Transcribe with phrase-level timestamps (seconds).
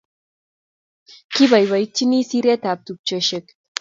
[1.33, 3.45] Kibaibaitynchini siret ab tupcheshek